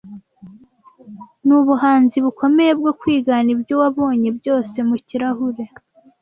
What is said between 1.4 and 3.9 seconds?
"Nubuhanzi bukomeye bwo kwigana ibyo